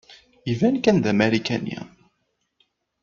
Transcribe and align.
Iban 0.51 0.75
kan 0.83 0.97
d 1.03 1.05
Amarikani. 1.11 1.79